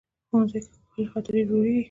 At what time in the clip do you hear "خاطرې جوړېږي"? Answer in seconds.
1.11-1.79